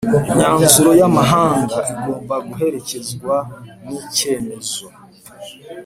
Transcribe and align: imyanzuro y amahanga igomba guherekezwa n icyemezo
imyanzuro 0.29 0.91
y 0.99 1.03
amahanga 1.09 1.77
igomba 1.93 2.35
guherekezwa 2.47 3.35
n 3.85 3.87
icyemezo 3.99 4.83